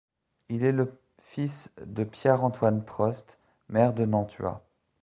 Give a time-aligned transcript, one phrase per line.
[0.49, 3.37] Il est le fils de Pierre-Antoine Prost,
[3.69, 4.63] maire de Nantua.